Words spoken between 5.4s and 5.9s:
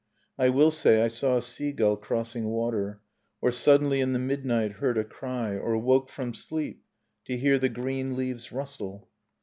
Or